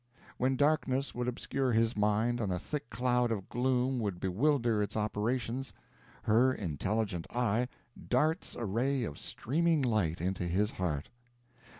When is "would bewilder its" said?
3.99-4.97